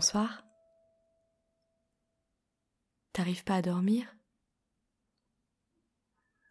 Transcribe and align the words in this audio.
Bonsoir. 0.00 0.46
T'arrives 3.12 3.44
pas 3.44 3.56
à 3.56 3.60
dormir? 3.60 4.16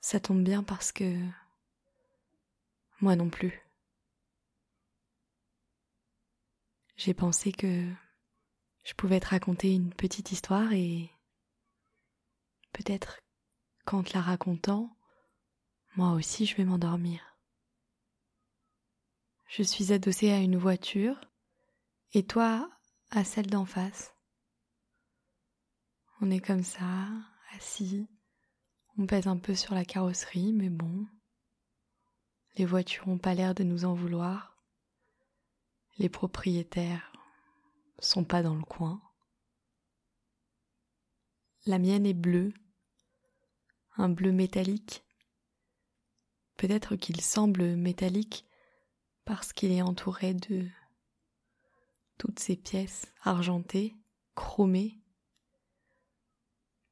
Ça 0.02 0.20
tombe 0.20 0.44
bien 0.44 0.62
parce 0.62 0.92
que 0.92 1.20
moi 3.02 3.16
non 3.16 3.32
plus. 3.32 3.60
J'ai 6.96 7.16
pensé 7.16 7.52
que 7.52 7.92
je 8.84 8.94
pouvais 8.94 9.20
te 9.20 9.30
raconter 9.30 9.74
une 9.74 9.96
petite 9.96 10.32
histoire 10.32 10.72
et 10.72 11.10
peut-être 12.72 13.20
qu'en 13.84 14.04
te 14.04 14.14
la 14.14 14.22
racontant, 14.22 14.96
moi 15.96 16.12
aussi 16.12 16.46
je 16.46 16.56
vais 16.56 16.66
m'endormir. 16.66 17.36
Je 19.48 19.64
suis 19.64 19.92
adossée 19.92 20.30
à 20.30 20.38
une 20.38 20.58
voiture 20.58 21.20
et 22.14 22.24
toi 22.24 22.70
à 23.12 23.24
celle 23.24 23.48
d'en 23.48 23.66
face. 23.66 24.14
On 26.22 26.32
est 26.32 26.40
comme 26.40 26.64
ça, 26.64 27.08
assis, 27.56 28.08
on 28.98 29.06
pèse 29.06 29.28
un 29.28 29.38
peu 29.38 29.56
sur 29.56 29.74
la 29.74 29.86
carrosserie, 29.86 30.54
mais 30.54 30.70
bon. 30.70 31.08
Les 32.58 32.66
voitures 32.66 33.08
ont 33.08 33.18
pas 33.18 33.34
l'air 33.34 33.56
de 33.56 33.64
nous 33.64 33.86
en 33.86 33.94
vouloir. 33.94 34.58
Les 35.98 36.10
propriétaires 36.10 37.14
sont 38.00 38.26
pas 38.26 38.44
dans 38.44 38.56
le 38.56 38.64
coin. 38.64 39.02
La 41.66 41.80
mienne 41.80 42.06
est 42.06 42.14
bleue, 42.14 42.54
un 43.96 44.10
bleu 44.10 44.32
métallique. 44.32 45.04
Peut-être 46.58 46.96
qu'il 46.96 47.22
semble 47.22 47.76
métallique 47.76 48.46
parce 49.24 49.54
qu'il 49.54 49.72
est 49.72 49.82
entouré 49.82 50.34
de 50.34 50.68
toutes 52.20 52.38
ces 52.38 52.56
pièces 52.56 53.12
argentées, 53.24 53.96
chromées. 54.36 55.00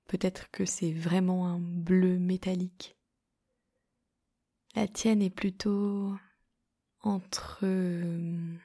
Peut-être 0.07 0.49
que 0.49 0.65
c'est 0.65 0.93
vraiment 0.93 1.47
un 1.47 1.59
bleu 1.59 2.17
métallique. 2.17 2.97
La 4.73 4.87
tienne 4.87 5.21
est 5.21 5.29
plutôt 5.29 6.15
entre 7.01 7.59
euh, 7.63 8.55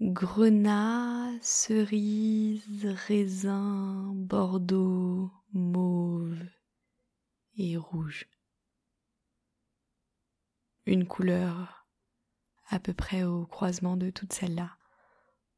grenat, 0.00 1.30
cerise, 1.40 2.86
raisin, 3.06 4.12
bordeaux, 4.14 5.30
mauve 5.52 6.38
et 7.56 7.76
rouge. 7.76 8.28
Une 10.86 11.06
couleur 11.06 11.86
à 12.68 12.78
peu 12.78 12.92
près 12.92 13.24
au 13.24 13.46
croisement 13.46 13.96
de 13.96 14.10
toutes 14.10 14.32
celles-là, 14.32 14.76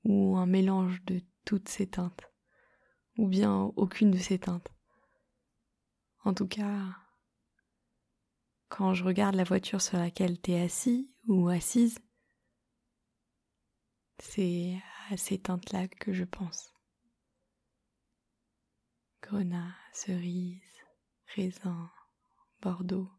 ou 0.05 0.37
un 0.37 0.47
mélange 0.47 1.03
de 1.05 1.21
toutes 1.45 1.69
ces 1.69 1.87
teintes, 1.87 2.31
ou 3.19 3.29
bien 3.29 3.73
aucune 3.77 4.11
de 4.11 4.19
ces 4.19 4.39
teintes. 4.39 4.69
En 6.25 6.35
tout 6.35 6.47
cas, 6.47 6.97
quand 8.69 8.95
je 8.95 9.05
regarde 9.05 9.35
la 9.35 9.45
voiture 9.45 9.83
sur 9.83 9.99
laquelle 9.99 10.41
t'es 10.41 10.61
assis 10.61 11.11
ou 11.27 11.49
assise, 11.49 11.99
c'est 14.19 14.81
à 15.11 15.17
ces 15.17 15.39
teintes-là 15.39 15.89
que 15.89 16.13
je 16.13 16.25
pense. 16.25 16.73
Grenat, 19.23 19.75
cerise, 19.93 20.63
raisin, 21.35 21.91
bordeaux, 22.61 23.11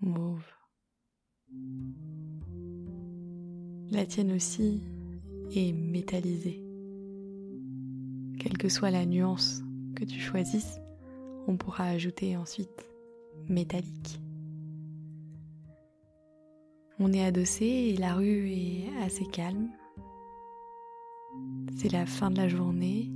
mauve. 0.00 0.44
La 3.90 4.06
tienne 4.06 4.32
aussi 4.32 4.82
est 5.54 5.72
métallisée. 5.72 6.62
Quelle 8.38 8.58
que 8.58 8.68
soit 8.68 8.90
la 8.90 9.06
nuance 9.06 9.62
que 9.94 10.04
tu 10.04 10.20
choisisses, 10.20 10.80
on 11.46 11.56
pourra 11.56 11.84
ajouter 11.84 12.36
ensuite 12.36 12.86
métallique. 13.48 14.20
On 17.00 17.12
est 17.12 17.24
adossé 17.24 17.64
et 17.64 17.96
la 17.96 18.14
rue 18.14 18.50
est 18.50 18.88
assez 19.04 19.24
calme. 19.24 19.68
C'est 21.76 21.92
la 21.92 22.06
fin 22.06 22.30
de 22.30 22.36
la 22.36 22.48
journée. 22.48 23.10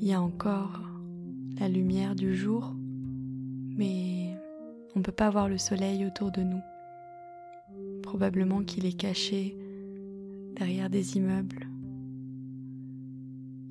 Il 0.00 0.06
y 0.06 0.12
a 0.12 0.22
encore 0.22 0.80
la 1.58 1.68
lumière 1.68 2.14
du 2.14 2.36
jour, 2.36 2.72
mais 3.76 4.36
on 4.94 5.00
ne 5.00 5.04
peut 5.04 5.12
pas 5.12 5.30
voir 5.30 5.48
le 5.48 5.58
soleil 5.58 6.06
autour 6.06 6.30
de 6.30 6.42
nous. 6.42 6.60
Probablement 8.02 8.64
qu'il 8.64 8.86
est 8.86 8.98
caché 8.98 9.56
derrière 10.54 10.90
des 10.90 11.16
immeubles. 11.16 11.68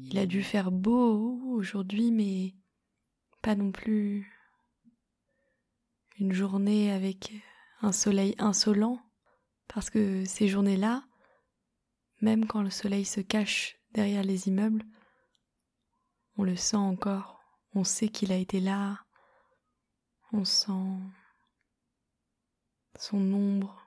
Il 0.09 0.17
a 0.17 0.25
dû 0.25 0.41
faire 0.43 0.71
beau 0.71 1.41
aujourd'hui, 1.51 2.11
mais 2.11 2.55
pas 3.41 3.55
non 3.55 3.71
plus 3.71 4.31
une 6.19 6.33
journée 6.33 6.91
avec 6.91 7.33
un 7.81 7.91
soleil 7.91 8.35
insolent, 8.39 8.99
parce 9.67 9.89
que 9.89 10.25
ces 10.25 10.47
journées-là, 10.47 11.03
même 12.21 12.47
quand 12.47 12.61
le 12.63 12.69
soleil 12.69 13.05
se 13.05 13.21
cache 13.21 13.77
derrière 13.91 14.23
les 14.23 14.47
immeubles, 14.47 14.83
on 16.37 16.43
le 16.43 16.55
sent 16.55 16.77
encore, 16.77 17.41
on 17.73 17.83
sait 17.83 18.09
qu'il 18.09 18.31
a 18.31 18.37
été 18.37 18.59
là, 18.59 18.99
on 20.31 20.45
sent 20.45 20.71
son 22.97 23.33
ombre, 23.33 23.86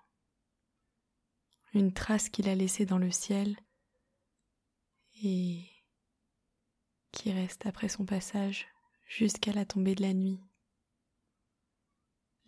une 1.72 1.92
trace 1.92 2.28
qu'il 2.28 2.48
a 2.48 2.54
laissée 2.54 2.86
dans 2.86 2.98
le 2.98 3.10
ciel 3.10 3.56
et 5.22 5.68
qui 7.12 7.32
reste 7.32 7.66
après 7.66 7.88
son 7.88 8.04
passage 8.04 8.66
jusqu'à 9.06 9.52
la 9.52 9.64
tombée 9.64 9.94
de 9.94 10.02
la 10.02 10.14
nuit. 10.14 10.40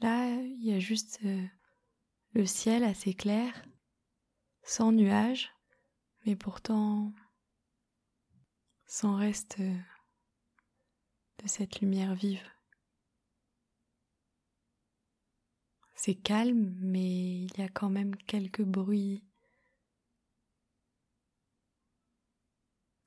Là, 0.00 0.26
il 0.40 0.64
y 0.64 0.72
a 0.72 0.78
juste 0.78 1.20
euh, 1.24 1.46
le 2.32 2.46
ciel 2.46 2.82
assez 2.84 3.14
clair, 3.14 3.64
sans 4.62 4.92
nuages, 4.92 5.52
mais 6.24 6.36
pourtant 6.36 7.12
sans 8.86 9.16
reste 9.16 9.56
euh, 9.60 9.78
de 11.42 11.48
cette 11.48 11.80
lumière 11.80 12.14
vive. 12.14 12.42
C'est 16.04 16.16
calme, 16.16 16.74
mais 16.80 17.42
il 17.44 17.58
y 17.58 17.62
a 17.62 17.68
quand 17.68 17.88
même 17.88 18.16
quelques 18.16 18.64
bruits 18.64 19.22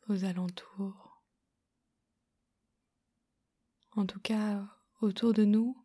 aux 0.07 0.23
alentours. 0.23 1.21
En 3.97 4.05
tout 4.05 4.21
cas, 4.21 4.65
autour 5.01 5.33
de 5.33 5.43
nous, 5.43 5.75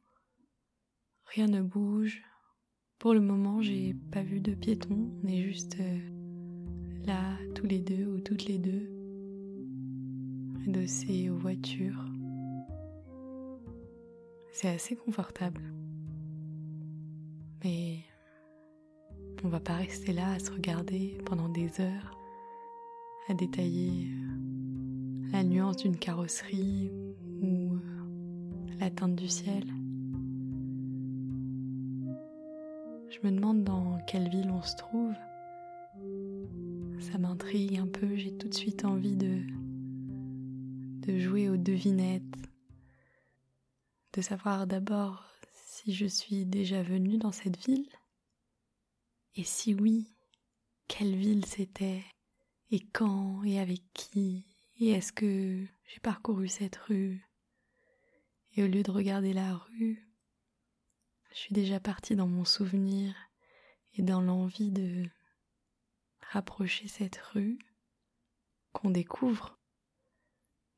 Rien 1.24 1.48
ne 1.48 1.62
bouge. 1.62 2.22
Pour 3.00 3.12
le 3.12 3.20
moment, 3.20 3.60
j'ai 3.60 3.94
pas 4.12 4.22
vu 4.22 4.38
de 4.38 4.54
piétons. 4.54 5.10
On 5.24 5.26
est 5.26 5.42
juste 5.42 5.80
euh, 5.80 5.98
là, 7.06 7.36
tous 7.56 7.66
les 7.66 7.80
deux 7.80 8.06
ou 8.06 8.20
toutes 8.20 8.44
les 8.44 8.58
deux, 8.58 8.88
adossés 10.64 11.28
aux 11.28 11.38
voitures. 11.38 12.04
C'est 14.52 14.68
assez 14.68 14.94
confortable. 14.94 15.60
Mais 17.64 17.98
on 19.44 19.48
va 19.48 19.60
pas 19.60 19.74
rester 19.74 20.12
là 20.12 20.32
à 20.32 20.38
se 20.38 20.50
regarder 20.50 21.18
pendant 21.26 21.48
des 21.48 21.80
heures, 21.80 22.16
à 23.28 23.34
détailler 23.34 24.08
la 25.32 25.42
nuance 25.44 25.78
d'une 25.78 25.96
carrosserie 25.96 26.90
ou 27.42 27.78
la 28.78 28.90
teinte 28.90 29.16
du 29.16 29.28
ciel. 29.28 29.64
Je 33.10 33.18
me 33.26 33.30
demande 33.32 33.64
dans 33.64 33.98
quelle 34.06 34.30
ville 34.30 34.50
on 34.50 34.62
se 34.62 34.76
trouve. 34.76 35.14
Ça 37.00 37.18
m'intrigue 37.18 37.78
un 37.78 37.86
peu, 37.86 38.16
j'ai 38.16 38.32
tout 38.36 38.48
de 38.48 38.54
suite 38.54 38.84
envie 38.84 39.16
de, 39.16 39.40
de 41.06 41.18
jouer 41.18 41.48
aux 41.48 41.56
devinettes, 41.56 42.22
de 44.14 44.20
savoir 44.22 44.66
d'abord 44.66 45.29
si 45.82 45.94
je 45.94 46.04
suis 46.04 46.44
déjà 46.44 46.82
venue 46.82 47.16
dans 47.16 47.32
cette 47.32 47.56
ville, 47.64 47.88
et 49.34 49.44
si 49.44 49.72
oui, 49.72 50.14
quelle 50.88 51.16
ville 51.16 51.46
c'était, 51.46 52.04
et 52.70 52.80
quand, 52.80 53.42
et 53.44 53.58
avec 53.58 53.80
qui, 53.94 54.44
et 54.78 54.90
est-ce 54.90 55.10
que 55.10 55.64
j'ai 55.86 56.00
parcouru 56.00 56.48
cette 56.48 56.76
rue, 56.76 57.26
et 58.52 58.62
au 58.62 58.66
lieu 58.66 58.82
de 58.82 58.90
regarder 58.90 59.32
la 59.32 59.54
rue, 59.56 60.06
je 61.32 61.38
suis 61.38 61.54
déjà 61.54 61.80
partie 61.80 62.14
dans 62.14 62.28
mon 62.28 62.44
souvenir 62.44 63.14
et 63.94 64.02
dans 64.02 64.20
l'envie 64.20 64.72
de 64.72 65.08
rapprocher 66.20 66.88
cette 66.88 67.16
rue 67.16 67.58
qu'on 68.72 68.90
découvre 68.90 69.58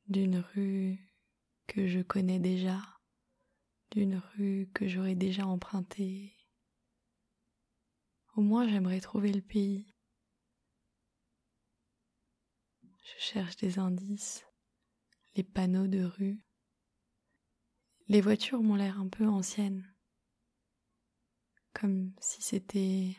d'une 0.07 0.37
rue 0.37 0.97
que 1.67 1.87
je 1.87 1.99
connais 1.99 2.39
déjà, 2.39 2.79
d'une 3.93 4.21
rue 4.35 4.69
que 4.73 4.87
j'aurais 4.87 5.15
déjà 5.15 5.45
empruntée. 5.45 6.35
Au 8.35 8.41
moins 8.41 8.67
j'aimerais 8.67 8.99
trouver 8.99 9.31
le 9.31 9.41
pays, 9.41 9.93
cherche 13.23 13.55
des 13.57 13.79
indices, 13.79 14.45
les 15.35 15.43
panneaux 15.43 15.87
de 15.87 16.03
rue. 16.03 16.43
Les 18.07 18.19
voitures 18.19 18.61
m'ont 18.61 18.75
l'air 18.75 18.99
un 18.99 19.07
peu 19.07 19.25
anciennes, 19.27 19.87
comme 21.73 22.13
si 22.19 22.41
c'était 22.41 23.15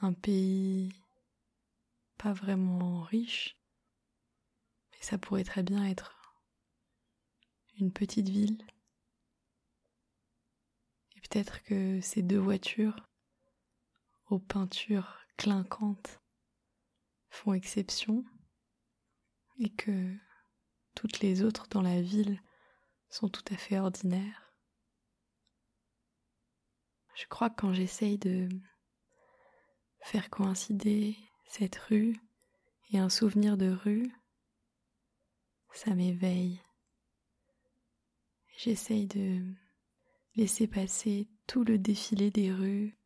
un 0.00 0.12
pays 0.12 0.92
pas 2.16 2.32
vraiment 2.32 3.02
riche, 3.02 3.58
mais 4.90 5.02
ça 5.02 5.18
pourrait 5.18 5.44
très 5.44 5.62
bien 5.62 5.84
être 5.84 6.17
petite 7.86 8.28
ville. 8.28 8.58
Et 11.16 11.20
peut-être 11.20 11.62
que 11.62 12.00
ces 12.00 12.22
deux 12.22 12.38
voitures 12.38 13.08
aux 14.26 14.38
peintures 14.38 15.18
clinquantes 15.36 16.20
font 17.30 17.54
exception 17.54 18.24
et 19.58 19.70
que 19.70 20.14
toutes 20.94 21.20
les 21.20 21.42
autres 21.42 21.68
dans 21.68 21.82
la 21.82 22.02
ville 22.02 22.40
sont 23.08 23.28
tout 23.28 23.44
à 23.52 23.56
fait 23.56 23.78
ordinaires. 23.78 24.52
Je 27.14 27.26
crois 27.26 27.50
que 27.50 27.56
quand 27.60 27.72
j'essaye 27.72 28.18
de 28.18 28.48
faire 30.02 30.30
coïncider 30.30 31.16
cette 31.48 31.76
rue 31.76 32.16
et 32.90 32.98
un 32.98 33.08
souvenir 33.08 33.56
de 33.56 33.70
rue, 33.70 34.12
ça 35.72 35.94
m'éveille. 35.94 36.60
J'essaye 38.58 39.06
de 39.06 39.40
laisser 40.34 40.66
passer 40.66 41.28
tout 41.46 41.62
le 41.62 41.78
défilé 41.78 42.32
des 42.32 42.52
rues 42.52 42.98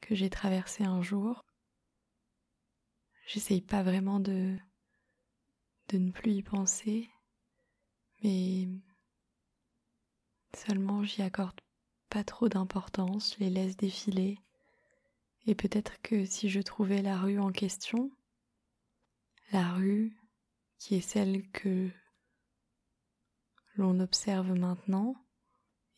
que 0.00 0.16
j'ai 0.16 0.28
traversé 0.28 0.82
un 0.82 1.00
jour. 1.00 1.44
J'essaye 3.24 3.60
pas 3.60 3.84
vraiment 3.84 4.18
de 4.18 4.58
de 5.90 5.98
ne 5.98 6.10
plus 6.10 6.32
y 6.32 6.42
penser, 6.42 7.08
mais 8.24 8.66
seulement 10.56 11.04
j'y 11.04 11.22
accorde 11.22 11.60
pas 12.08 12.24
trop 12.24 12.48
d'importance, 12.48 13.34
je 13.34 13.44
les 13.44 13.50
laisse 13.50 13.76
défiler, 13.76 14.40
et 15.46 15.54
peut-être 15.54 16.02
que 16.02 16.24
si 16.24 16.50
je 16.50 16.60
trouvais 16.60 17.00
la 17.00 17.16
rue 17.16 17.38
en 17.38 17.52
question, 17.52 18.10
la 19.52 19.72
rue 19.72 20.16
qui 20.78 20.96
est 20.96 21.00
celle 21.00 21.48
que 21.50 21.92
l'on 23.80 23.98
observe 24.00 24.52
maintenant, 24.52 25.16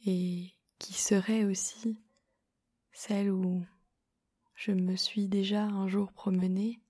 et 0.06 0.52
qui 0.79 0.93
serait 0.93 1.44
aussi 1.44 1.99
celle 2.93 3.31
où 3.31 3.67
je 4.55 4.70
me 4.70 4.94
suis 4.94 5.29
déjà 5.29 5.64
un 5.64 5.88
jour 5.88 6.12
promenée, 6.12 6.81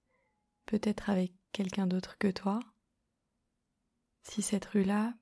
peut-être 0.67 1.09
avec 1.09 1.33
quelqu'un 1.53 1.87
d'autre 1.87 2.19
que 2.19 2.31
toi, 2.31 2.61
si 4.23 4.43
cette 4.43 4.67
rue-là 4.67 5.15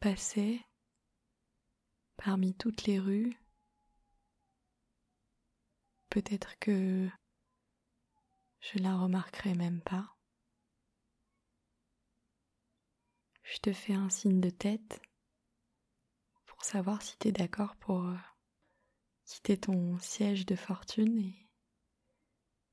passait 0.00 0.60
parmi 2.16 2.54
toutes 2.54 2.84
les 2.84 2.98
rues, 2.98 3.36
peut-être 6.10 6.58
que 6.58 7.08
je 8.60 8.78
la 8.80 8.96
remarquerai 8.96 9.54
même 9.54 9.80
pas. 9.82 10.17
Je 13.50 13.58
te 13.58 13.72
fais 13.72 13.94
un 13.94 14.10
signe 14.10 14.40
de 14.40 14.50
tête 14.50 15.00
pour 16.46 16.62
savoir 16.64 17.02
si 17.02 17.16
tu 17.18 17.32
d'accord 17.32 17.76
pour 17.76 18.04
euh, 18.04 18.16
quitter 19.24 19.58
ton 19.58 19.98
siège 19.98 20.46
de 20.46 20.56
fortune 20.56 21.18
et 21.18 21.48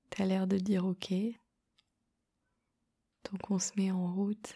t'as 0.09 0.25
l'air 0.25 0.47
de 0.47 0.57
dire 0.57 0.85
ok. 0.85 1.13
Donc 3.31 3.49
on 3.49 3.59
se 3.59 3.71
met 3.77 3.91
en 3.91 4.13
route 4.13 4.55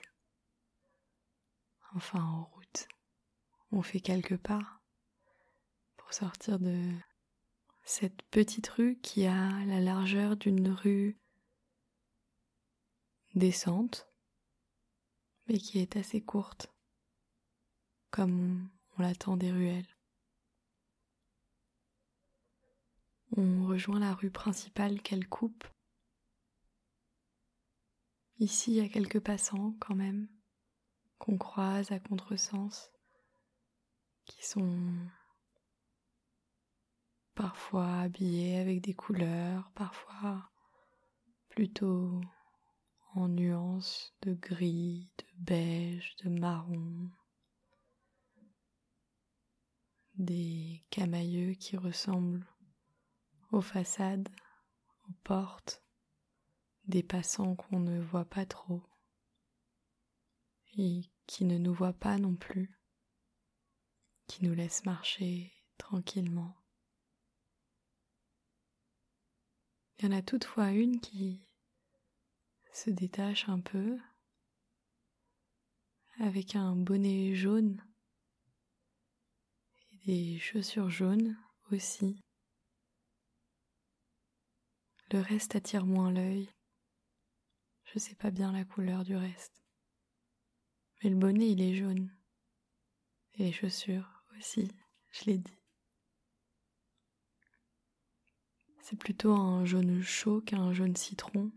enfin 1.96 2.22
en 2.22 2.44
route. 2.44 2.88
On 3.72 3.82
fait 3.82 4.00
quelques 4.00 4.38
pas 4.38 4.82
pour 5.98 6.14
sortir 6.14 6.60
de 6.60 6.92
cette 7.84 8.22
petite 8.24 8.68
rue 8.68 9.00
qui 9.02 9.26
a 9.26 9.50
la 9.66 9.80
largeur 9.80 10.36
d'une 10.38 10.70
rue 10.70 11.20
descente, 13.36 14.09
mais 15.50 15.58
qui 15.58 15.80
est 15.80 15.98
assez 15.98 16.22
courte, 16.22 16.72
comme 18.12 18.70
on 18.98 19.02
l'attend 19.02 19.36
des 19.36 19.52
ruelles. 19.52 19.98
On 23.36 23.66
rejoint 23.66 24.00
la 24.00 24.14
rue 24.14 24.30
principale 24.30 25.02
qu'elle 25.02 25.28
coupe. 25.28 25.68
Ici, 28.38 28.72
il 28.72 28.78
y 28.78 28.86
a 28.86 28.90
quelques 28.90 29.20
passants 29.20 29.76
quand 29.80 29.96
même 29.96 30.28
qu'on 31.18 31.38
croise 31.38 31.92
à 31.92 32.00
contresens, 32.00 32.92
qui 34.26 34.46
sont 34.46 35.10
parfois 37.34 38.02
habillés 38.02 38.60
avec 38.60 38.82
des 38.82 38.94
couleurs, 38.94 39.72
parfois 39.74 40.50
plutôt 41.50 42.22
en 43.16 43.28
nuances 43.28 44.14
de 44.22 44.34
gris, 44.34 45.12
de 45.18 45.26
beige, 45.38 46.16
de 46.24 46.30
marron, 46.30 47.10
des 50.16 50.84
camailleux 50.90 51.54
qui 51.54 51.78
ressemblent 51.78 52.46
aux 53.52 53.62
façades, 53.62 54.30
aux 55.08 55.14
portes, 55.24 55.82
des 56.86 57.04
passants 57.04 57.56
qu'on 57.56 57.80
ne 57.80 58.00
voit 58.02 58.26
pas 58.26 58.46
trop 58.46 58.84
et 60.78 61.02
qui 61.26 61.46
ne 61.46 61.58
nous 61.58 61.74
voit 61.74 61.94
pas 61.94 62.18
non 62.18 62.36
plus, 62.36 62.80
qui 64.28 64.46
nous 64.46 64.54
laisse 64.54 64.86
marcher 64.86 65.54
tranquillement. 65.78 66.56
Il 69.98 70.06
y 70.06 70.08
en 70.08 70.18
a 70.18 70.22
toutefois 70.22 70.72
une 70.72 71.00
qui 71.00 71.49
se 72.72 72.90
détache 72.90 73.50
un 73.50 73.60
peu 73.60 73.98
avec 76.20 76.56
un 76.56 76.76
bonnet 76.76 77.34
jaune 77.36 77.82
et 79.92 80.06
des 80.06 80.40
chaussures 80.40 80.90
jaunes 80.90 81.38
aussi. 81.72 82.22
Le 85.12 85.22
reste 85.22 85.56
attire 85.56 85.86
moins 85.86 86.12
l'œil. 86.12 86.50
Je 87.86 87.98
sais 87.98 88.16
pas 88.16 88.30
bien 88.30 88.52
la 88.52 88.66
couleur 88.66 89.04
du 89.04 89.16
reste. 89.16 89.64
Mais 91.02 91.10
le 91.10 91.16
bonnet, 91.16 91.50
il 91.50 91.62
est 91.62 91.76
jaune. 91.76 92.14
Et 93.36 93.46
les 93.46 93.52
chaussures 93.52 94.24
aussi, 94.38 94.70
je 95.12 95.26
l'ai 95.26 95.38
dit. 95.38 95.58
C'est 98.82 98.98
plutôt 98.98 99.34
un 99.34 99.66
jaune 99.66 100.02
chaud 100.02 100.42
qu'un 100.42 100.74
jaune 100.74 100.96
citron. 100.96 101.52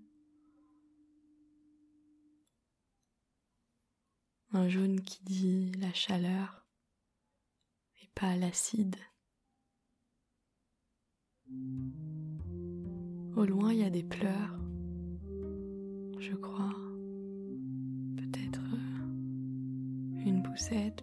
Un 4.53 4.69
jaune 4.69 5.01
qui 5.01 5.23
dit 5.25 5.73
la 5.81 5.93
chaleur 5.93 6.67
et 8.03 8.09
pas 8.15 8.37
l'acide. 8.37 8.97
Au 13.37 13.45
loin, 13.45 13.73
il 13.73 13.81
y 13.81 13.85
a 13.85 13.91
des 13.91 14.03
pleurs, 14.03 14.59
je 16.19 16.35
crois. 16.35 16.73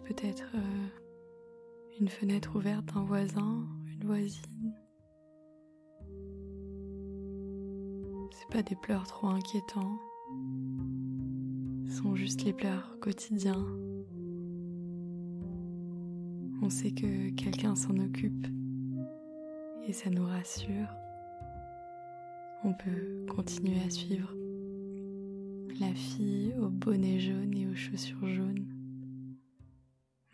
peut-être 0.04 0.50
euh, 0.54 0.88
une 2.00 2.08
fenêtre 2.08 2.56
ouverte 2.56 2.86
d'un 2.86 3.04
voisin, 3.04 3.66
une 3.86 4.04
voisine. 4.04 4.74
C'est 8.32 8.48
pas 8.50 8.62
des 8.62 8.76
pleurs 8.76 9.06
trop 9.06 9.28
inquiétants, 9.28 9.98
sont 11.90 12.14
juste 12.14 12.44
les 12.44 12.52
pleurs 12.52 12.98
quotidiens. 13.00 13.66
On 16.62 16.70
sait 16.70 16.92
que 16.92 17.30
quelqu'un 17.30 17.74
s'en 17.74 17.96
occupe 17.98 18.46
et 19.86 19.92
ça 19.92 20.10
nous 20.10 20.24
rassure. 20.24 20.94
On 22.62 22.74
peut 22.74 23.26
continuer 23.34 23.82
à 23.82 23.90
suivre 23.90 24.34
la 25.80 25.94
fille 25.94 26.54
au 26.60 26.68
bonnet 26.68 27.18
jaune 27.18 27.56
et 27.56 27.66
aux 27.66 27.74
chaussures 27.74 28.28
jaunes. 28.28 28.68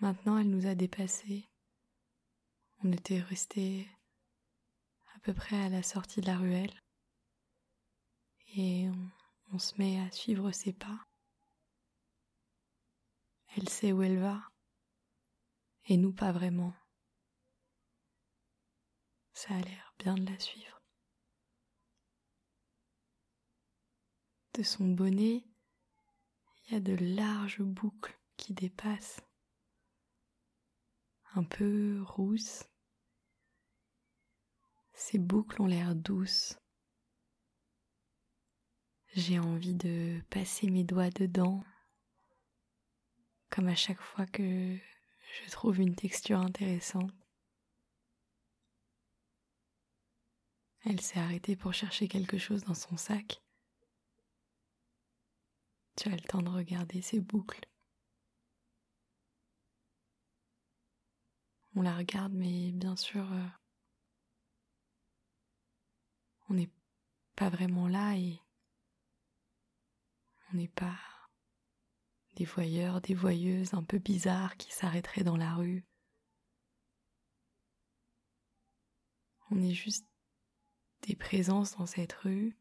Maintenant, 0.00 0.36
elle 0.38 0.50
nous 0.50 0.66
a 0.66 0.74
dépassés. 0.74 1.48
On 2.84 2.92
était 2.92 3.20
restés 3.20 3.86
à 5.14 5.20
peu 5.20 5.32
près 5.32 5.56
à 5.56 5.68
la 5.68 5.82
sortie 5.82 6.20
de 6.20 6.26
la 6.26 6.36
ruelle 6.36 6.74
et 8.56 8.88
on, 9.52 9.58
se 9.58 9.74
met 9.78 10.00
à 10.00 10.10
suivre 10.10 10.50
ses 10.50 10.72
pas. 10.72 11.05
Elle 13.56 13.68
sait 13.68 13.92
où 13.92 14.02
elle 14.02 14.18
va 14.18 14.42
et 15.86 15.96
nous 15.96 16.12
pas 16.12 16.32
vraiment. 16.32 16.74
Ça 19.32 19.54
a 19.54 19.60
l'air 19.60 19.94
bien 19.98 20.14
de 20.14 20.30
la 20.30 20.38
suivre. 20.38 20.76
de 24.56 24.62
son 24.62 24.88
bonnet, 24.88 25.44
il 26.64 26.72
y 26.72 26.76
a 26.76 26.80
de 26.80 26.94
larges 26.94 27.60
boucles 27.60 28.18
qui 28.38 28.54
dépassent, 28.54 29.20
un 31.34 31.44
peu 31.44 32.02
rousses. 32.02 32.64
Ces 34.94 35.18
boucles 35.18 35.60
ont 35.60 35.66
l'air 35.66 35.94
douces. 35.94 36.58
J'ai 39.12 39.38
envie 39.38 39.74
de 39.74 40.22
passer 40.30 40.70
mes 40.70 40.84
doigts 40.84 41.10
dedans, 41.10 41.62
comme 43.56 43.68
à 43.68 43.74
chaque 43.74 44.02
fois 44.02 44.26
que 44.26 44.76
je 44.76 45.50
trouve 45.50 45.80
une 45.80 45.94
texture 45.94 46.38
intéressante. 46.38 47.10
Elle 50.84 51.00
s'est 51.00 51.18
arrêtée 51.18 51.56
pour 51.56 51.72
chercher 51.72 52.06
quelque 52.06 52.36
chose 52.36 52.64
dans 52.64 52.74
son 52.74 52.98
sac. 52.98 53.42
Tu 55.96 56.10
as 56.10 56.16
le 56.16 56.20
temps 56.20 56.42
de 56.42 56.50
regarder 56.50 57.00
ses 57.00 57.18
boucles. 57.18 57.64
On 61.74 61.80
la 61.80 61.96
regarde, 61.96 62.34
mais 62.34 62.72
bien 62.72 62.94
sûr, 62.94 63.32
euh, 63.32 63.48
on 66.50 66.54
n'est 66.54 66.70
pas 67.34 67.48
vraiment 67.48 67.88
là 67.88 68.16
et 68.18 68.38
on 70.52 70.58
n'est 70.58 70.68
pas 70.68 71.15
des 72.36 72.44
voyeurs, 72.44 73.00
des 73.00 73.14
voyeuses 73.14 73.74
un 73.74 73.82
peu 73.82 73.98
bizarres 73.98 74.56
qui 74.56 74.72
s'arrêteraient 74.72 75.24
dans 75.24 75.36
la 75.36 75.54
rue. 75.54 75.84
On 79.50 79.62
est 79.62 79.74
juste 79.74 80.06
des 81.02 81.16
présences 81.16 81.76
dans 81.76 81.86
cette 81.86 82.12
rue. 82.12 82.56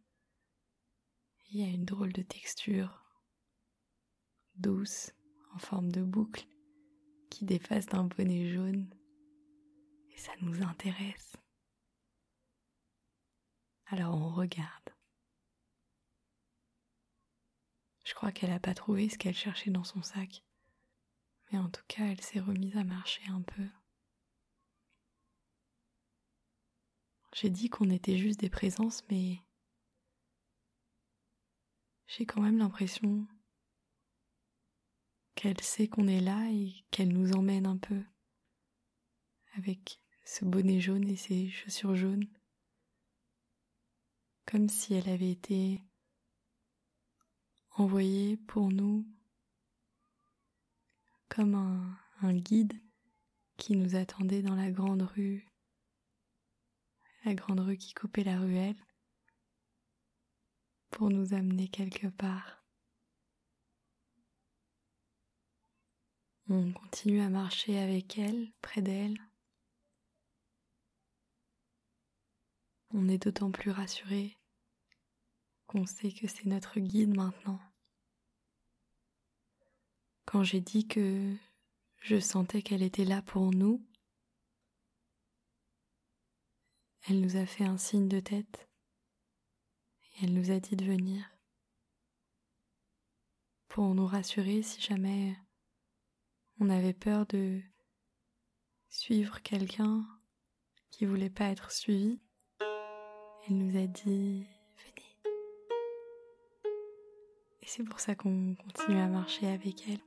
Il 1.49 1.59
y 1.59 1.63
a 1.63 1.67
une 1.67 1.85
drôle 1.85 2.13
de 2.13 2.21
texture, 2.21 3.03
douce, 4.55 5.11
en 5.53 5.59
forme 5.59 5.91
de 5.91 6.03
boucle, 6.03 6.47
qui 7.29 7.45
dépasse 7.45 7.85
d'un 7.87 8.05
bonnet 8.05 8.51
jaune. 8.53 8.89
Et 10.11 10.17
ça 10.17 10.31
nous 10.41 10.63
intéresse. 10.63 11.35
Alors 13.87 14.15
on 14.15 14.33
regarde. 14.33 14.84
Je 18.05 18.13
crois 18.13 18.31
qu'elle 18.31 18.51
n'a 18.51 18.59
pas 18.59 18.75
trouvé 18.75 19.09
ce 19.09 19.17
qu'elle 19.17 19.35
cherchait 19.35 19.71
dans 19.71 19.83
son 19.83 20.01
sac. 20.01 20.43
Mais 21.51 21.57
en 21.57 21.69
tout 21.69 21.83
cas, 21.87 22.05
elle 22.05 22.21
s'est 22.21 22.39
remise 22.39 22.77
à 22.77 22.83
marcher 22.83 23.23
un 23.29 23.41
peu. 23.41 23.67
J'ai 27.33 27.49
dit 27.49 27.69
qu'on 27.69 27.89
était 27.89 28.17
juste 28.17 28.39
des 28.39 28.49
présences, 28.49 29.03
mais 29.09 29.41
j'ai 32.07 32.25
quand 32.25 32.41
même 32.41 32.59
l'impression 32.59 33.27
qu'elle 35.33 35.59
sait 35.59 35.87
qu'on 35.87 36.07
est 36.07 36.21
là 36.21 36.47
et 36.49 36.85
qu'elle 36.91 37.09
nous 37.09 37.33
emmène 37.33 37.65
un 37.65 37.77
peu 37.77 38.01
avec 39.57 39.99
ce 40.23 40.45
bonnet 40.45 40.79
jaune 40.79 41.07
et 41.07 41.17
ses 41.17 41.49
chaussures 41.49 41.95
jaunes, 41.95 42.27
comme 44.45 44.69
si 44.69 44.93
elle 44.93 45.09
avait 45.09 45.31
été 45.31 45.81
envoyée 47.75 48.37
pour 48.37 48.69
nous 48.69 49.05
comme 51.29 51.55
un 52.21 52.33
guide 52.33 52.79
qui 53.57 53.75
nous 53.75 53.95
attendait 53.95 54.41
dans 54.41 54.55
la 54.55 54.71
grande 54.71 55.01
rue 55.01 55.45
la 57.25 57.33
grande 57.33 57.59
rue 57.59 57.77
qui 57.77 57.93
coupait 57.93 58.23
la 58.23 58.39
ruelle, 58.39 58.77
pour 60.91 61.09
nous 61.09 61.33
amener 61.33 61.67
quelque 61.67 62.07
part. 62.07 62.63
On 66.47 66.71
continue 66.71 67.21
à 67.21 67.29
marcher 67.29 67.79
avec 67.79 68.19
elle, 68.19 68.51
près 68.61 68.83
d'elle. 68.83 69.17
On 72.93 73.09
est 73.09 73.23
d'autant 73.23 73.49
plus 73.49 73.71
rassuré 73.71 74.37
qu'on 75.67 75.85
sait 75.85 76.11
que 76.11 76.27
c'est 76.27 76.45
notre 76.45 76.79
guide 76.79 77.15
maintenant. 77.15 77.59
Quand 80.25 80.43
j'ai 80.43 80.61
dit 80.61 80.87
que 80.87 81.35
je 82.01 82.19
sentais 82.19 82.61
qu'elle 82.61 82.83
était 82.83 83.05
là 83.05 83.21
pour 83.21 83.51
nous, 83.51 83.85
Elle 87.07 87.21
nous 87.21 87.37
a 87.37 87.45
fait 87.45 87.65
un 87.65 87.77
signe 87.77 88.07
de 88.07 88.19
tête 88.19 88.67
et 90.01 90.23
elle 90.23 90.33
nous 90.33 90.49
a 90.49 90.59
dit 90.59 90.75
de 90.75 90.85
venir 90.85 91.23
pour 93.67 93.93
nous 93.93 94.07
rassurer 94.07 94.63
si 94.63 94.81
jamais 94.81 95.37
on 96.59 96.67
avait 96.67 96.95
peur 96.95 97.27
de 97.27 97.61
suivre 98.89 99.39
quelqu'un 99.43 100.03
qui 100.89 101.05
voulait 101.05 101.29
pas 101.29 101.49
être 101.49 101.71
suivi. 101.71 102.19
Elle 103.47 103.59
nous 103.59 103.77
a 103.77 103.85
dit 103.85 104.47
Et 107.65 107.67
c'est 107.67 107.83
pour 107.83 107.99
ça 107.99 108.15
qu'on 108.15 108.55
continue 108.55 108.99
à 108.99 109.07
marcher 109.07 109.47
avec 109.47 109.89
elle. 109.89 109.99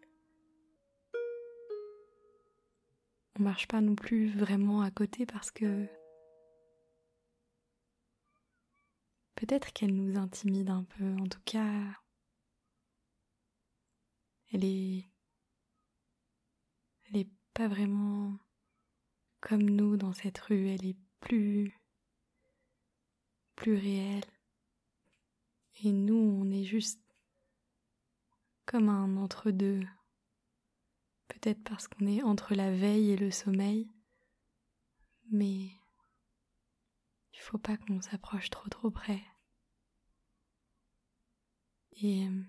On 3.38 3.43
marche 3.43 3.69
pas 3.69 3.81
non 3.81 3.97
plus 3.97 4.31
vraiment 4.31 4.81
à 4.81 4.91
côté 4.91 5.27
parce 5.27 5.50
que 5.50 5.87
Peut-être 9.38 9.73
qu'elle 9.73 9.95
nous 9.95 10.19
intimide 10.19 10.69
un 10.69 10.83
peu, 10.83 11.15
en 11.15 11.29
tout 11.29 11.41
cas, 11.45 11.73
elle 14.53 14.65
est. 14.65 15.09
Elle 17.07 17.21
est 17.21 17.31
pas 17.55 17.69
vraiment 17.69 18.37
comme 19.41 19.62
nous 19.62 19.97
dans 19.97 20.12
cette 20.12 20.38
rue, 20.38 20.67
elle 20.67 20.85
est 20.85 20.97
plus. 21.21 21.73
plus 23.55 23.77
réelle. 23.77 24.25
Et 25.85 25.93
nous, 25.93 26.17
on 26.17 26.50
est 26.50 26.65
juste 26.65 27.00
comme 28.68 28.90
un 28.90 29.16
entre-deux. 29.16 29.80
Peut-être 31.28 31.62
parce 31.64 31.88
qu'on 31.88 32.06
est 32.06 32.22
entre 32.22 32.54
la 32.54 32.70
veille 32.70 33.12
et 33.12 33.16
le 33.16 33.30
sommeil, 33.30 33.90
mais 35.30 35.70
il 37.32 37.40
faut 37.40 37.56
pas 37.56 37.78
qu'on 37.78 38.02
s'approche 38.02 38.50
trop 38.50 38.68
trop 38.68 38.90
près. 38.90 39.22
Et 41.92 42.26
euh, 42.26 42.42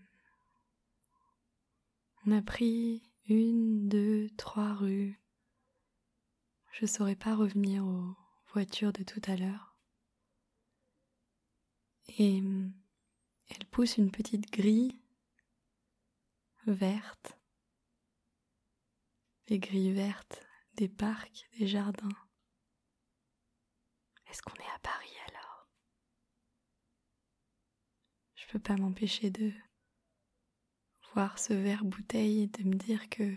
on 2.26 2.34
a 2.34 2.42
pris 2.42 3.02
une, 3.30 3.88
deux, 3.88 4.30
trois 4.36 4.74
rues. 4.74 5.18
Je 6.74 6.86
saurais 6.86 7.16
pas 7.16 7.36
revenir 7.36 7.86
aux 7.86 8.16
voitures 8.52 8.92
de 8.92 9.04
tout 9.04 9.22
à 9.26 9.38
l'heure. 9.38 9.78
Et 12.18 12.42
euh, 12.42 12.68
elle 13.48 13.66
pousse 13.68 13.98
une 13.98 14.12
petite 14.12 14.52
grille 14.52 15.00
verte. 16.66 17.38
Les 19.48 19.60
grilles 19.60 19.94
vertes 19.94 20.46
des 20.74 20.88
parcs, 20.88 21.50
des 21.58 21.68
jardins. 21.68 22.08
Est-ce 24.28 24.42
qu'on 24.42 24.56
est 24.56 24.76
à 24.76 24.80
Paris 24.80 25.16
alors? 25.28 25.68
Je 28.36 28.48
peux 28.48 28.60
pas 28.60 28.76
m'empêcher 28.76 29.32
de 29.32 29.52
voir 31.14 31.40
ce 31.40 31.54
verre 31.54 31.84
bouteille 31.84 32.44
et 32.44 32.48
de 32.48 32.64
me 32.64 32.76
dire 32.76 33.10
que 33.10 33.36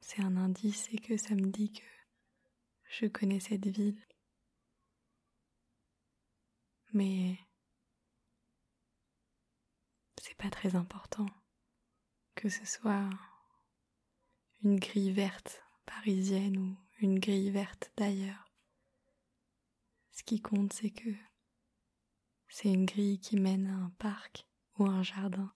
c'est 0.00 0.22
un 0.22 0.36
indice 0.36 0.88
et 0.92 0.98
que 0.98 1.16
ça 1.16 1.34
me 1.34 1.50
dit 1.50 1.72
que 1.72 1.84
je 2.84 3.06
connais 3.06 3.40
cette 3.40 3.66
ville. 3.66 4.04
Mais 6.92 7.38
c'est 10.20 10.36
pas 10.36 10.50
très 10.50 10.76
important 10.76 11.26
que 12.34 12.48
ce 12.48 12.64
soit 12.64 13.08
une 14.62 14.78
grille 14.78 15.12
verte 15.12 15.62
parisienne 15.86 16.56
ou 16.58 16.76
une 17.00 17.18
grille 17.18 17.50
verte 17.50 17.92
d'ailleurs. 17.96 18.50
Ce 20.12 20.22
qui 20.22 20.40
compte, 20.40 20.72
c'est 20.72 20.90
que 20.90 21.10
c'est 22.48 22.72
une 22.72 22.84
grille 22.84 23.18
qui 23.18 23.38
mène 23.38 23.66
à 23.66 23.74
un 23.74 23.90
parc 23.98 24.46
ou 24.78 24.84
un 24.84 25.02
jardin. 25.02 25.52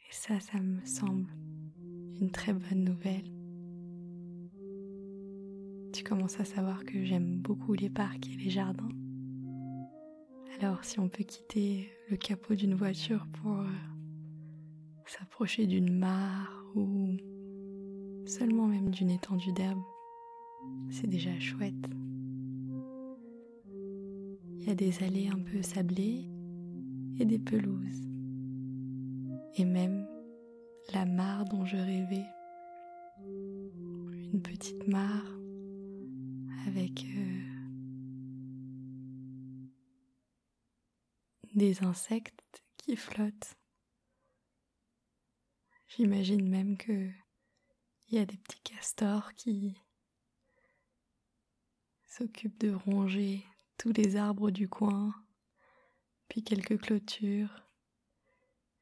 Et 0.00 0.12
ça, 0.12 0.40
ça 0.40 0.58
me 0.60 0.84
semble 0.84 1.30
une 2.20 2.30
très 2.30 2.52
bonne 2.52 2.84
nouvelle. 2.84 3.30
Tu 5.92 6.04
commences 6.04 6.40
à 6.40 6.44
savoir 6.44 6.84
que 6.84 7.04
j'aime 7.04 7.40
beaucoup 7.40 7.74
les 7.74 7.90
parcs 7.90 8.26
et 8.26 8.36
les 8.36 8.50
jardins. 8.50 9.05
Alors 10.58 10.82
si 10.84 10.98
on 10.98 11.08
peut 11.10 11.24
quitter 11.24 11.90
le 12.08 12.16
capot 12.16 12.54
d'une 12.54 12.74
voiture 12.74 13.26
pour 13.42 13.60
euh, 13.60 13.66
s'approcher 15.06 15.66
d'une 15.66 15.92
mare 15.92 16.64
ou 16.74 17.14
seulement 18.24 18.66
même 18.66 18.90
d'une 18.90 19.10
étendue 19.10 19.52
d'herbe, 19.52 19.82
c'est 20.90 21.08
déjà 21.08 21.38
chouette. 21.38 21.74
Il 24.54 24.66
y 24.66 24.70
a 24.70 24.74
des 24.74 25.02
allées 25.04 25.28
un 25.28 25.38
peu 25.38 25.60
sablées 25.60 26.24
et 27.20 27.26
des 27.26 27.38
pelouses. 27.38 28.08
Et 29.56 29.64
même 29.66 30.06
la 30.94 31.04
mare 31.04 31.44
dont 31.44 31.66
je 31.66 31.76
rêvais. 31.76 32.26
Une 34.32 34.40
petite 34.42 34.88
mare 34.88 35.35
des 41.56 41.82
insectes 41.82 42.62
qui 42.76 42.96
flottent. 42.96 43.56
J'imagine 45.88 46.48
même 46.48 46.76
que 46.76 47.10
il 48.08 48.14
y 48.14 48.18
a 48.18 48.26
des 48.26 48.36
petits 48.36 48.60
castors 48.60 49.32
qui 49.32 49.74
s'occupent 52.04 52.60
de 52.60 52.72
ronger 52.72 53.42
tous 53.78 53.92
les 53.92 54.16
arbres 54.16 54.50
du 54.50 54.68
coin, 54.68 55.14
puis 56.28 56.44
quelques 56.44 56.78
clôtures, 56.80 57.66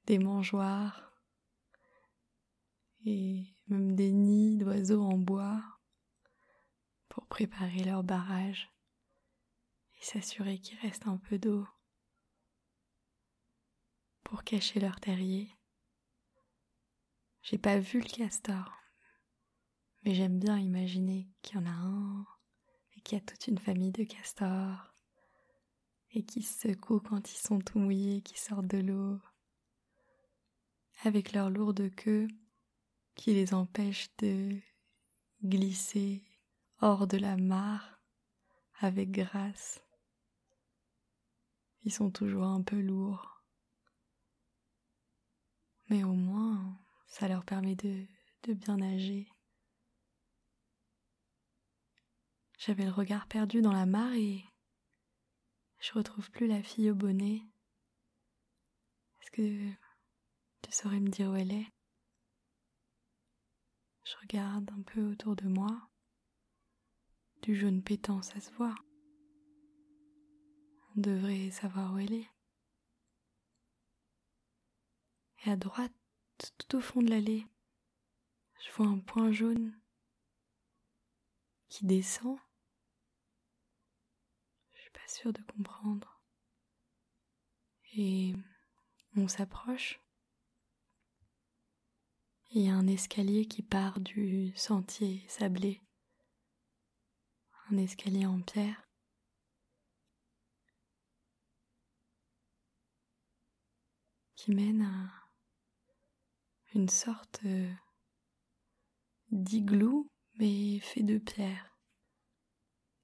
des 0.06 0.18
mangeoires 0.18 1.12
et 3.06 3.46
même 3.68 3.94
des 3.94 4.10
nids 4.10 4.58
d'oiseaux 4.58 5.02
en 5.02 5.16
bois 5.16 5.62
pour 7.08 7.26
préparer 7.26 7.84
leur 7.84 8.02
barrage 8.02 8.68
et 10.00 10.04
s'assurer 10.04 10.58
qu'il 10.58 10.78
reste 10.80 11.06
un 11.06 11.16
peu 11.16 11.38
d'eau 11.38 11.66
pour 14.24 14.42
cacher 14.42 14.80
leur 14.80 14.98
terrier. 15.00 15.54
J'ai 17.42 17.58
pas 17.58 17.78
vu 17.78 18.00
le 18.00 18.08
castor, 18.08 18.72
mais 20.02 20.14
j'aime 20.14 20.38
bien 20.38 20.58
imaginer 20.58 21.28
qu'il 21.42 21.56
y 21.56 21.62
en 21.62 21.66
a 21.66 21.74
un 21.74 22.26
et 22.96 23.00
qu'il 23.00 23.18
y 23.18 23.20
a 23.20 23.24
toute 23.24 23.46
une 23.46 23.58
famille 23.58 23.92
de 23.92 24.04
castors 24.04 24.94
et 26.10 26.24
qui 26.24 26.42
se 26.42 26.68
secouent 26.68 27.00
quand 27.00 27.32
ils 27.32 27.38
sont 27.38 27.58
tout 27.58 27.78
mouillés, 27.78 28.22
qui 28.22 28.38
sortent 28.38 28.66
de 28.66 28.78
l'eau, 28.78 29.18
avec 31.02 31.32
leur 31.32 31.50
lourde 31.50 31.94
queue 31.94 32.28
qui 33.14 33.34
les 33.34 33.52
empêche 33.52 34.08
de 34.18 34.56
glisser 35.42 36.24
hors 36.80 37.06
de 37.06 37.18
la 37.18 37.36
mare 37.36 38.00
avec 38.80 39.10
grâce. 39.10 39.82
Ils 41.82 41.92
sont 41.92 42.10
toujours 42.10 42.44
un 42.44 42.62
peu 42.62 42.80
lourds. 42.80 43.33
Mais 45.94 46.02
au 46.02 46.14
moins, 46.14 46.76
ça 47.06 47.28
leur 47.28 47.44
permet 47.44 47.76
de, 47.76 48.04
bien 48.48 48.78
nager. 48.78 49.28
J'avais 52.58 52.84
le 52.84 52.90
regard 52.90 53.28
perdu 53.28 53.62
dans 53.62 53.72
la 53.72 53.86
mare 53.86 54.12
et 54.14 54.44
je 55.78 55.92
retrouve 55.92 56.32
plus 56.32 56.48
la 56.48 56.64
fille 56.64 56.90
au 56.90 56.96
bonnet. 56.96 57.42
Est-ce 59.20 59.30
que 59.30 59.70
tu 60.62 60.72
saurais 60.72 60.98
me 60.98 61.10
dire 61.10 61.30
où 61.30 61.36
elle 61.36 61.52
est? 61.52 61.68
Je 64.02 64.16
regarde 64.22 64.68
un 64.72 64.82
peu 64.82 65.12
autour 65.12 65.36
de 65.36 65.46
moi. 65.46 65.88
Du 67.42 67.54
jaune 67.54 67.84
pétant, 67.84 68.20
ça 68.20 68.40
se 68.40 68.50
voit. 68.54 68.74
On 70.96 71.02
devrait 71.02 71.52
savoir 71.52 71.94
où 71.94 71.98
elle 71.98 72.14
est. 72.14 72.33
Et 75.46 75.50
à 75.50 75.56
droite, 75.56 75.92
tout 76.58 76.76
au 76.76 76.80
fond 76.80 77.02
de 77.02 77.10
l'allée, 77.10 77.46
je 78.60 78.72
vois 78.72 78.86
un 78.86 78.98
point 78.98 79.30
jaune 79.30 79.78
qui 81.68 81.84
descend. 81.84 82.38
Je 84.72 84.80
suis 84.80 84.90
pas 84.90 85.06
sûre 85.06 85.32
de 85.32 85.42
comprendre. 85.42 86.22
Et 87.96 88.32
on 89.16 89.28
s'approche. 89.28 90.00
Il 92.50 92.62
y 92.62 92.68
a 92.70 92.74
un 92.74 92.86
escalier 92.86 93.46
qui 93.46 93.62
part 93.62 94.00
du 94.00 94.52
sentier 94.56 95.24
sablé. 95.28 95.82
Un 97.70 97.76
escalier 97.76 98.26
en 98.26 98.40
pierre. 98.40 98.80
qui 104.36 104.54
mène 104.54 104.82
à 104.82 105.23
une 106.74 106.88
sorte 106.88 107.40
euh, 107.44 107.72
d'igloo 109.30 110.10
mais 110.38 110.80
fait 110.80 111.02
de 111.02 111.18
pierre 111.18 111.78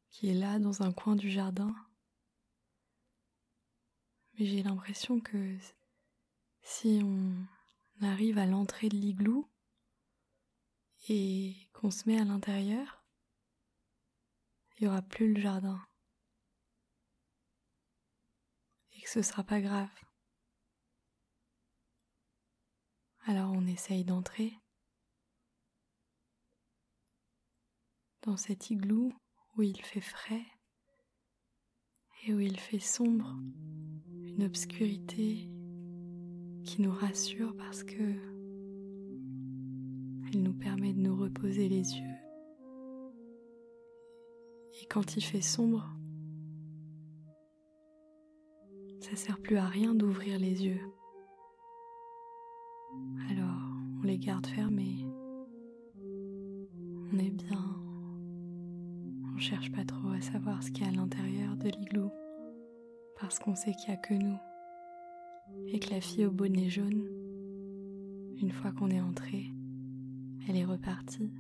qui 0.09 0.29
est 0.29 0.35
là 0.35 0.59
dans 0.59 0.83
un 0.83 0.93
coin 0.93 1.15
du 1.15 1.31
jardin. 1.31 1.75
Mais 4.35 4.47
j'ai 4.47 4.63
l'impression 4.63 5.21
que 5.21 5.57
si 6.63 7.01
on 7.05 7.47
arrive 8.05 8.39
à 8.39 8.47
l'entrée 8.47 8.89
de 8.89 8.97
l'igloo 8.97 9.49
et 11.09 11.55
qu'on 11.73 11.93
se 11.93 12.09
met 12.09 12.21
à 12.21 12.25
l'intérieur, 12.25 13.05
il 14.77 14.85
n'y 14.85 14.89
aura 14.89 15.03
plus 15.03 15.33
le 15.33 15.41
jardin. 15.41 15.81
Et 18.97 19.01
que 19.01 19.09
ce 19.09 19.23
sera 19.23 19.45
pas 19.45 19.61
grave. 19.61 19.89
Alors 23.27 23.53
on 23.53 23.67
essaye 23.67 24.05
d'entrer 24.05 24.55
dans 28.23 28.37
cet 28.37 28.71
igloo 28.71 29.13
où 29.57 29.63
il 29.63 29.81
fait 29.81 30.01
frais 30.01 30.45
et 32.27 32.35
où 32.35 32.41
il 32.41 32.59
fait 32.59 32.81
sombre, 32.81 33.39
une 34.25 34.45
obscurité 34.45 35.51
qui 36.65 36.83
nous 36.83 36.93
rassure 36.93 37.57
parce 37.57 37.83
que 37.83 38.15
elle 40.33 40.43
nous 40.43 40.55
permet 40.55 40.93
de 40.93 41.01
nous 41.01 41.17
reposer 41.17 41.69
les 41.69 41.97
yeux. 41.97 42.17
Et 44.81 44.87
quand 44.87 45.17
il 45.17 45.23
fait 45.23 45.41
sombre, 45.41 45.91
ça 49.01 49.17
sert 49.17 49.41
plus 49.41 49.57
à 49.57 49.67
rien 49.67 49.95
d'ouvrir 49.95 50.39
les 50.39 50.65
yeux. 50.65 50.81
On 54.01 54.07
les 54.07 54.19
garde 54.19 54.47
fermés. 54.47 55.07
On 57.13 57.19
est 57.19 57.31
bien. 57.31 57.77
On 59.35 59.39
cherche 59.39 59.71
pas 59.73 59.85
trop 59.85 60.11
à 60.11 60.21
savoir 60.21 60.63
ce 60.63 60.71
qu'il 60.71 60.85
y 60.85 60.87
a 60.87 60.91
à 60.91 60.95
l'intérieur 60.95 61.57
de 61.57 61.69
l'igloo 61.69 62.11
parce 63.19 63.39
qu'on 63.39 63.55
sait 63.55 63.75
qu'il 63.75 63.91
n'y 63.91 63.95
a 63.95 63.99
que 63.99 64.15
nous 64.15 64.39
et 65.67 65.79
que 65.79 65.91
la 65.91 66.01
fille 66.01 66.25
au 66.25 66.31
bonnet 66.31 66.71
jaune, 66.71 67.07
une 68.39 68.53
fois 68.53 68.73
qu'on 68.73 68.91
est 68.91 69.01
entré, 69.01 69.53
elle 70.49 70.57
est 70.57 70.65
repartie 70.65 71.33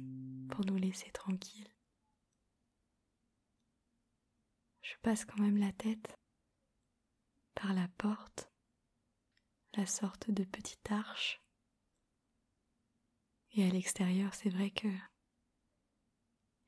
pour 0.51 0.67
nous 0.67 0.77
laisser 0.77 1.11
tranquilles. 1.13 1.73
Je 4.83 4.95
passe 5.03 5.25
quand 5.25 5.41
même 5.41 5.59
la 5.59 5.73
tête 5.73 6.19
par 7.55 7.73
la 7.73 7.89
porte, 7.97 8.53
la 9.77 9.87
sorte 9.87 10.31
de 10.31 10.45
petite 10.45 10.91
arche. 10.91 11.41
Et 13.53 13.65
à 13.65 13.69
l'extérieur, 13.69 14.35
c'est 14.35 14.51
vrai 14.51 14.71
que 14.71 14.89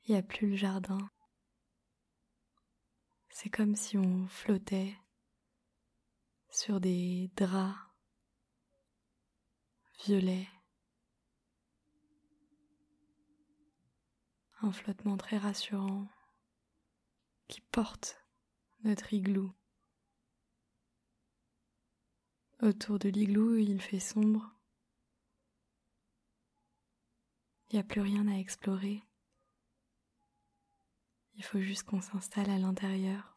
il 0.05 0.11
n'y 0.11 0.17
a 0.17 0.23
plus 0.23 0.49
le 0.49 0.55
jardin. 0.57 1.09
C'est 3.29 3.49
comme 3.49 3.75
si 3.75 3.97
on 3.97 4.27
flottait 4.27 4.93
sur 6.49 6.81
des 6.81 7.31
draps 7.37 7.77
violets. 10.05 10.49
Un 14.61 14.71
flottement 14.71 15.17
très 15.17 15.37
rassurant 15.37 16.07
qui 17.47 17.61
porte 17.61 18.17
notre 18.83 19.13
igloo. 19.13 19.53
Autour 22.61 22.99
de 22.99 23.09
l'igloo, 23.09 23.55
il 23.55 23.81
fait 23.81 23.99
sombre. 23.99 24.53
Il 27.73 27.77
n'y 27.77 27.79
a 27.79 27.85
plus 27.85 28.01
rien 28.01 28.27
à 28.27 28.37
explorer. 28.37 29.01
Il 31.33 31.43
faut 31.43 31.59
juste 31.59 31.81
qu'on 31.81 32.01
s'installe 32.01 32.51
à 32.51 32.59
l'intérieur. 32.59 33.35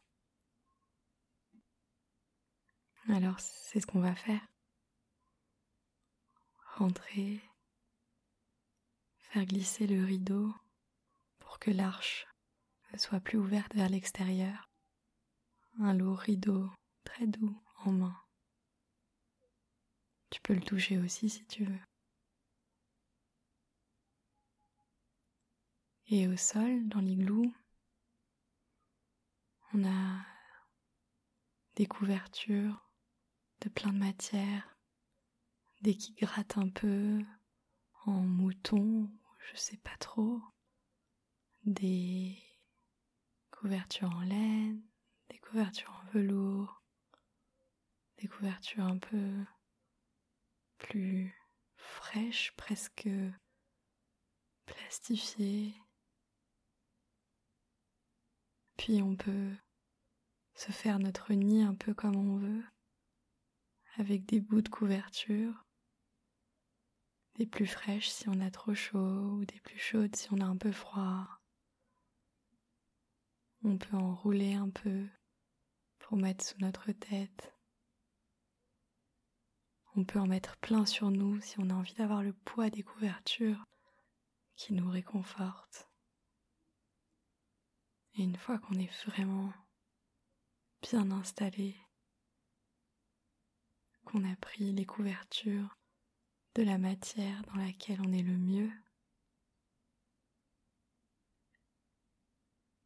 Alors 3.09 3.39
c'est 3.39 3.79
ce 3.79 3.87
qu'on 3.87 3.99
va 3.99 4.13
faire. 4.13 4.47
Rentrer, 6.75 7.41
faire 9.17 9.43
glisser 9.47 9.87
le 9.87 10.05
rideau 10.05 10.53
pour 11.39 11.57
que 11.57 11.71
l'arche 11.71 12.27
ne 12.93 12.99
soit 12.99 13.19
plus 13.19 13.39
ouverte 13.39 13.73
vers 13.73 13.89
l'extérieur. 13.89 14.69
Un 15.79 15.95
lourd 15.95 16.19
rideau 16.19 16.71
très 17.05 17.25
doux 17.25 17.59
en 17.85 17.91
main. 17.91 18.21
Tu 20.29 20.39
peux 20.41 20.53
le 20.53 20.61
toucher 20.61 20.99
aussi 20.99 21.27
si 21.27 21.43
tu 21.47 21.65
veux. 21.65 21.86
Et 26.09 26.25
au 26.25 26.37
sol, 26.37 26.87
dans 26.87 27.01
l'igloo, 27.01 27.53
on 29.73 29.83
a 29.83 30.25
des 31.75 31.85
couvertures 31.85 32.89
de 33.59 33.67
plein 33.67 33.91
de 33.91 33.97
matières, 33.97 34.77
des 35.81 35.97
qui 35.97 36.13
grattent 36.13 36.57
un 36.57 36.69
peu 36.69 37.19
en 38.05 38.21
mouton, 38.21 39.11
je 39.51 39.57
sais 39.57 39.75
pas 39.75 39.97
trop, 39.99 40.41
des 41.65 42.41
couvertures 43.51 44.15
en 44.15 44.21
laine, 44.21 44.81
des 45.29 45.39
couvertures 45.39 45.91
en 45.91 46.09
velours, 46.11 46.83
des 48.19 48.29
couvertures 48.29 48.85
un 48.85 48.97
peu 48.97 49.45
plus 50.77 51.37
fraîches, 51.75 52.53
presque 52.55 53.09
plastifiées. 54.65 55.75
Puis 58.77 59.01
on 59.01 59.15
peut 59.15 59.51
se 60.53 60.71
faire 60.71 60.99
notre 60.99 61.33
nid 61.33 61.63
un 61.63 61.75
peu 61.75 61.93
comme 61.93 62.15
on 62.15 62.37
veut, 62.37 62.63
avec 63.97 64.25
des 64.25 64.39
bouts 64.39 64.61
de 64.61 64.69
couverture, 64.69 65.65
des 67.35 67.45
plus 67.45 67.67
fraîches 67.67 68.09
si 68.09 68.29
on 68.29 68.39
a 68.39 68.49
trop 68.49 68.73
chaud 68.73 69.31
ou 69.33 69.45
des 69.45 69.59
plus 69.59 69.77
chaudes 69.77 70.15
si 70.15 70.27
on 70.31 70.39
a 70.39 70.45
un 70.45 70.57
peu 70.57 70.71
froid. 70.71 71.27
On 73.63 73.77
peut 73.77 73.97
enrouler 73.97 74.53
un 74.53 74.69
peu 74.69 75.07
pour 75.99 76.17
mettre 76.17 76.45
sous 76.45 76.57
notre 76.59 76.91
tête. 76.91 77.53
On 79.95 80.03
peut 80.03 80.19
en 80.19 80.27
mettre 80.27 80.57
plein 80.57 80.85
sur 80.85 81.09
nous 81.09 81.41
si 81.41 81.59
on 81.59 81.69
a 81.69 81.73
envie 81.73 81.95
d'avoir 81.95 82.21
le 82.23 82.33
poids 82.33 82.69
des 82.69 82.83
couvertures 82.83 83.63
qui 84.55 84.73
nous 84.73 84.89
réconfortent. 84.89 85.86
Et 88.17 88.23
une 88.23 88.35
fois 88.35 88.57
qu'on 88.57 88.79
est 88.79 89.05
vraiment 89.05 89.53
bien 90.81 91.11
installé, 91.11 91.77
qu'on 94.05 94.23
a 94.23 94.35
pris 94.37 94.73
les 94.73 94.85
couvertures 94.85 95.77
de 96.55 96.63
la 96.63 96.79
matière 96.79 97.43
dans 97.43 97.61
laquelle 97.61 98.01
on 98.01 98.11
est 98.11 98.23
le 98.23 98.37
mieux, 98.37 98.71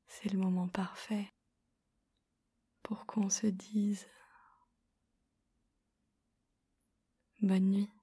c'est 0.07 0.33
le 0.33 0.39
moment 0.39 0.67
parfait 0.67 1.31
pour 2.83 3.05
qu'on 3.05 3.29
se 3.29 3.47
dise 3.47 4.05
bonne 7.41 7.69
nuit. 7.69 8.00